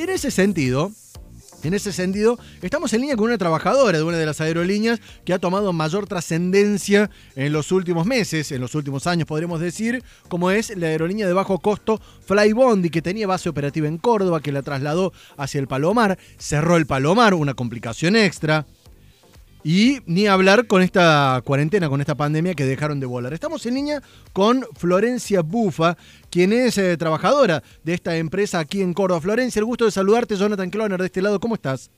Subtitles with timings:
[0.00, 0.92] En ese sentido,
[1.64, 5.32] en ese sentido, estamos en línea con una trabajadora de una de las aerolíneas que
[5.32, 10.52] ha tomado mayor trascendencia en los últimos meses, en los últimos años podremos decir, como
[10.52, 14.62] es la aerolínea de bajo costo Flybondi, que tenía base operativa en Córdoba, que la
[14.62, 18.66] trasladó hacia el Palomar, cerró el Palomar, una complicación extra.
[19.64, 23.32] Y ni hablar con esta cuarentena, con esta pandemia que dejaron de volar.
[23.32, 24.02] Estamos en línea
[24.32, 25.96] con Florencia Bufa,
[26.30, 29.20] quien es eh, trabajadora de esta empresa aquí en Córdoba.
[29.20, 31.90] Florencia, el gusto de saludarte, Jonathan Cloner, de este lado, ¿cómo estás?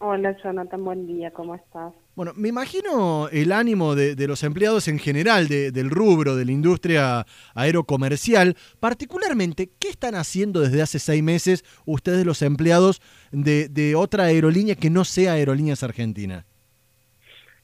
[0.00, 1.92] Hola Jonathan, buen día, ¿cómo estás?
[2.14, 7.26] Bueno, me imagino el ánimo de, los empleados en general del rubro, de la industria
[7.54, 8.56] aerocomercial.
[8.78, 14.76] Particularmente, ¿qué están haciendo desde hace seis meses ustedes los empleados de, de otra aerolínea
[14.76, 16.46] que no sea Aerolíneas Argentina?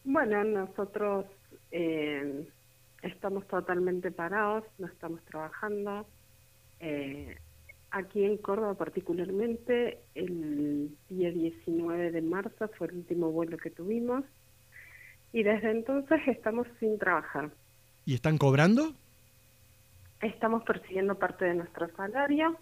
[0.05, 1.25] Bueno, nosotros
[1.71, 2.47] eh,
[3.03, 6.07] estamos totalmente parados, no estamos trabajando.
[6.79, 7.39] Eh,
[7.91, 14.25] aquí en Córdoba particularmente, el día 19 de marzo fue el último vuelo que tuvimos
[15.33, 17.51] y desde entonces estamos sin trabajar.
[18.05, 18.93] ¿Y están cobrando?
[20.21, 22.59] Estamos persiguiendo parte de nuestro salario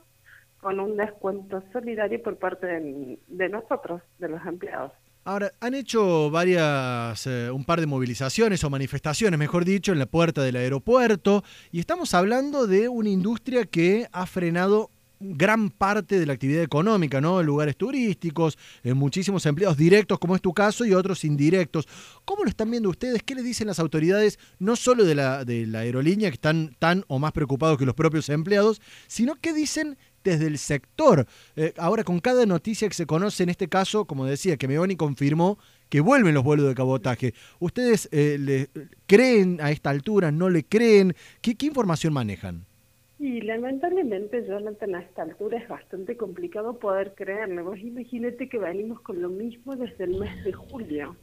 [0.61, 4.93] con un descuento solidario por parte de nosotros, de los empleados.
[5.25, 10.07] Ahora, han hecho varias, eh, un par de movilizaciones o manifestaciones, mejor dicho, en la
[10.07, 16.27] puerta del aeropuerto, y estamos hablando de una industria que ha frenado gran parte de
[16.27, 17.39] la actividad económica, ¿no?
[17.39, 21.87] En lugares turísticos, en muchísimos empleados directos, como es tu caso, y otros indirectos.
[22.25, 23.23] ¿Cómo lo están viendo ustedes?
[23.23, 27.05] ¿Qué le dicen las autoridades, no solo de la, de la aerolínea, que están tan
[27.07, 31.27] o más preocupados que los propios empleados, sino qué dicen desde el sector.
[31.57, 34.97] Eh, ahora, con cada noticia que se conoce, en este caso, como decía, que Meoni
[34.97, 37.35] confirmó que vuelven los vuelos de cabotaje.
[37.59, 38.69] ¿Ustedes eh, le
[39.07, 40.33] creen a esta altura?
[40.33, 41.15] ¿No le creen?
[41.43, 42.65] ¿Qué, información manejan?
[43.19, 47.61] Y lamentablemente, Jonathan, a esta altura es bastante complicado poder creerle.
[47.61, 51.15] Vos imagínate que venimos con lo mismo desde el mes de julio.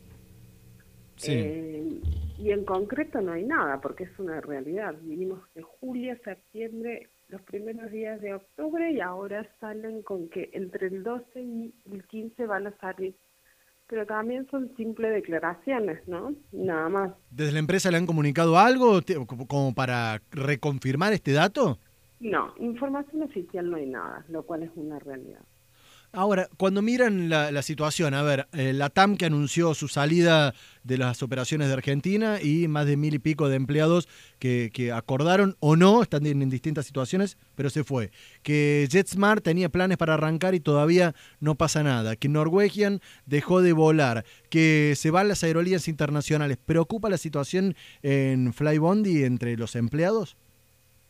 [1.15, 1.31] Sí.
[1.33, 2.01] Eh,
[2.39, 4.95] y en concreto no hay nada, porque es una realidad.
[5.01, 10.49] Vinimos de julio a septiembre los primeros días de octubre y ahora salen con que
[10.53, 13.13] entre el 12 y el 15 van a salir.
[13.87, 16.33] Pero también son simples declaraciones, ¿no?
[16.51, 17.11] Nada más.
[17.29, 18.99] ¿Desde la empresa le han comunicado algo
[19.47, 21.77] como para reconfirmar este dato?
[22.19, 25.41] No, información oficial no hay nada, lo cual es una realidad.
[26.11, 30.97] Ahora, cuando miran la, situación, a ver, eh, la TAM que anunció su salida de
[30.97, 34.07] las operaciones de Argentina y más de mil y pico de empleados
[34.39, 38.09] que, acordaron o no, están en, distintas situaciones, pero se fue.
[38.41, 42.15] Que JetSmart tenía planes para arrancar y todavía no pasa nada.
[42.15, 44.25] Que Norwegian dejó de volar.
[44.49, 46.57] Que se van las aerolíneas internacionales.
[46.65, 50.37] ¿Preocupa la situación en Flybondi entre los empleados?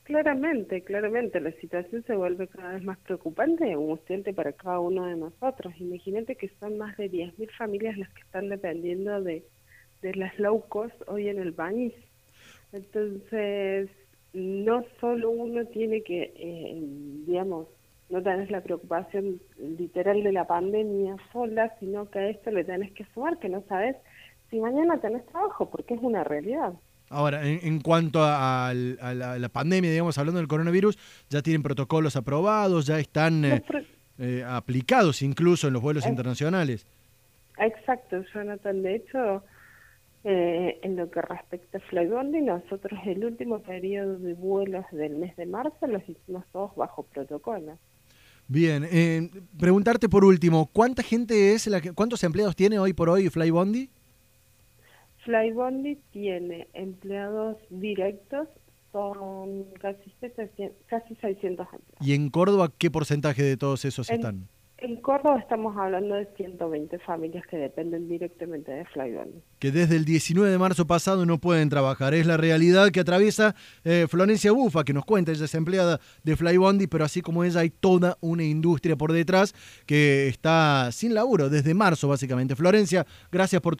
[0.09, 5.15] Claramente, claramente, la situación se vuelve cada vez más preocupante angustiante para cada uno de
[5.15, 5.71] nosotros.
[5.77, 9.45] Imagínate que son más de 10.000 familias las que están dependiendo de,
[10.01, 11.93] de las low cost hoy en el país.
[12.73, 13.91] Entonces,
[14.33, 16.81] no solo uno tiene que, eh,
[17.27, 17.67] digamos,
[18.09, 22.91] no tenés la preocupación literal de la pandemia sola, sino que a esto le tenés
[22.93, 23.95] que sumar que no sabes
[24.49, 26.73] si mañana tenés trabajo, porque es una realidad.
[27.09, 30.97] Ahora, en, cuanto a, la, pandemia, digamos, hablando del coronavirus,
[31.29, 33.63] ya tienen protocolos aprobados, ya están eh,
[34.19, 36.85] eh, aplicados incluso en los vuelos internacionales.
[37.57, 38.83] Exacto, Jonathan.
[38.83, 39.43] De hecho,
[40.23, 45.35] eh, en lo que respecta a Flybondi, nosotros el último periodo de vuelos del mes
[45.35, 47.79] de marzo los hicimos todos bajo protocolo.
[48.47, 53.29] Bien, preguntarte por último, ¿cuánta gente es, la que, cuántos empleados tiene hoy por hoy
[53.29, 53.89] Flybondi?
[55.29, 58.47] Flybondi tiene empleados directos,
[58.91, 61.77] son casi, 600 empleados.
[62.01, 64.49] ¿Y en Córdoba qué porcentaje de todos esos están?
[64.81, 69.41] En Córdoba estamos hablando de 120 familias que dependen directamente de Flybondi.
[69.59, 72.13] Que desde el 19 de marzo pasado no pueden trabajar.
[72.13, 76.35] Es la realidad que atraviesa eh, Florencia Bufa, que nos cuenta, ella es empleada de
[76.37, 79.53] Flybondi, pero así como ella hay toda una industria por detrás
[79.85, 82.55] que está sin laburo desde marzo básicamente.
[82.55, 83.75] Florencia, gracias por